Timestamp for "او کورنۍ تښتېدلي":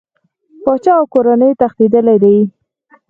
0.99-2.17